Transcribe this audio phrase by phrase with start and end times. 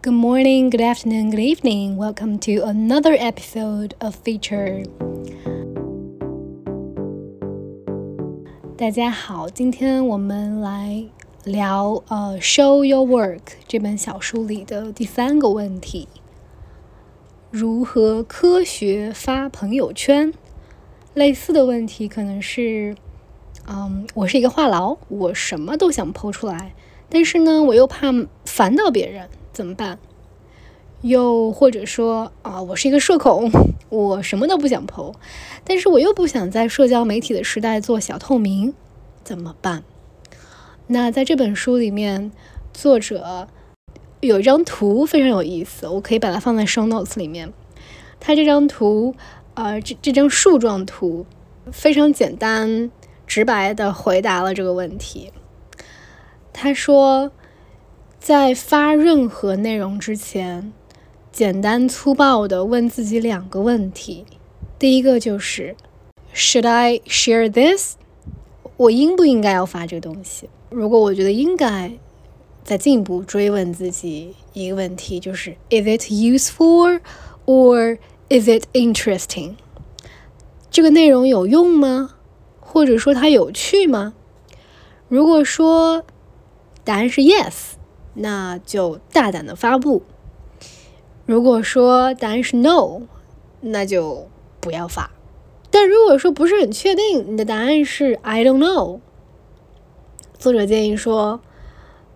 [0.00, 1.96] Good morning, good afternoon, good evening.
[1.96, 4.84] Welcome to another episode of Feature.
[8.76, 11.04] 大家好，今天我们来
[11.42, 16.06] 聊呃《Show Your Work》这本小书里的第三个问题：
[17.50, 20.32] 如何科学发朋友圈？
[21.14, 22.94] 类似的问题可能是，
[23.66, 26.72] 嗯，我是一个话痨，我什么都想抛出来，
[27.08, 28.12] 但是呢，我又怕
[28.44, 29.28] 烦到别人。
[29.58, 29.98] 怎么办？
[31.00, 33.50] 又或者说啊，我是一个社恐，
[33.90, 35.12] 我什么都不想剖，
[35.64, 38.72] 但是我又不想在社交媒体的时代做小透明，
[39.24, 39.82] 怎么办？
[40.86, 42.30] 那在这本书里面，
[42.72, 43.48] 作者
[44.20, 47.52] 有一张图非常有意思，我可以把它放在 show notes 里面。
[48.20, 49.16] 它这张图，
[49.54, 51.26] 呃，这这张树状图
[51.72, 52.92] 非常简单
[53.26, 55.32] 直白的回答了这个问题。
[56.52, 57.32] 他说。
[58.28, 60.70] 在发任何内容之前，
[61.32, 64.26] 简单粗暴的问自己两个问题。
[64.78, 65.74] 第一个就是
[66.34, 67.94] ，Should I share this？
[68.76, 70.50] 我应不应该要发这个东西？
[70.68, 71.98] 如果我觉得应该，
[72.62, 77.00] 再进一步追问自己一个问题，就是 Is it useful
[77.46, 77.96] or
[78.28, 79.54] is it interesting？
[80.70, 82.16] 这个内容有用吗？
[82.60, 84.12] 或者说它有趣吗？
[85.08, 86.04] 如果说
[86.84, 87.77] 答案是 Yes。
[88.18, 90.02] 那就大胆的发布。
[91.26, 93.02] 如果说答案是 no，
[93.60, 94.28] 那就
[94.60, 95.10] 不要发。
[95.70, 99.00] 但如果说不是很确定，你的答案是 I don't know，
[100.38, 101.40] 作者建议说，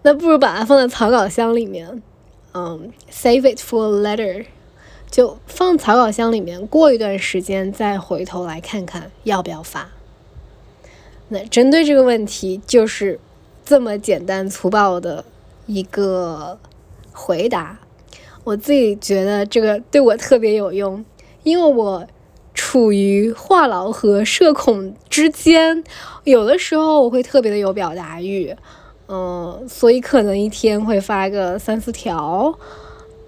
[0.03, 2.03] 那不如把它放在草稿箱里面，
[2.55, 4.47] 嗯，save it for letter，
[5.11, 9.91] 就放草稿箱里面，过一段时间再回头来看看要不要发。
[11.29, 13.21] 那针对这个问题，就是
[13.65, 15.27] 这么简单粗暴的。
[15.67, 16.59] 一个
[17.13, 17.79] 回答，
[18.45, 21.05] 我自己觉得这个对我特别有用，
[21.43, 22.07] 因为我
[22.55, 25.83] 处于话痨和社恐之间，
[26.25, 28.55] 有的时候我会特别的有表达欲，
[29.09, 32.59] 嗯，所以可能一天会发个三四条，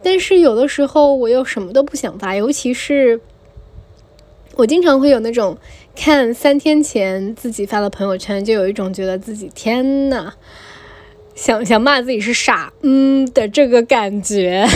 [0.02, 3.20] 但是有的时候我又什么都不想发，尤其是
[4.56, 5.56] 我经常会有那种
[5.96, 10.34] 看三天前自己发的朋友圈，就有一种觉得自己天呐。
[11.34, 14.66] 想想骂自己是傻，嗯的这个感觉，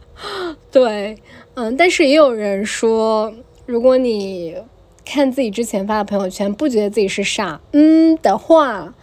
[0.72, 1.16] 对，
[1.54, 3.32] 嗯，但是也有人说，
[3.66, 4.56] 如果你
[5.04, 8.94] 看自己之前发的朋友圈，不觉得自己是傻，嗯的话，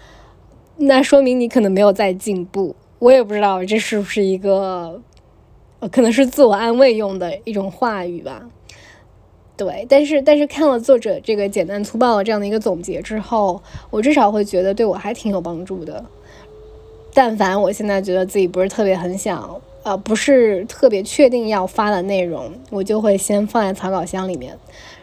[0.77, 2.75] 那说明你可能没有在进步。
[2.99, 5.01] 我也不知道这是不是一个，
[5.91, 8.47] 可能是自我安慰用的一种话语吧。
[9.55, 13.61] 对，但是但是看了作者这个简单粗暴的这样的一个总结之后，
[13.91, 16.03] 我至少会觉得对我还挺有帮助的。
[17.15, 24.57] 但凡我现在觉得自己不是特别很想，呃，不是特别确定要发的内容，我就会先放在草稿箱里面，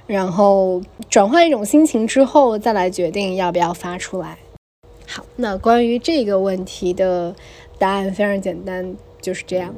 [0.06, 4.36] 然后转换一种心情之后，再来决定要不要发出来。
[5.08, 7.34] 好，那关于这个问题的
[7.78, 9.74] 答案非常简单，就是这样。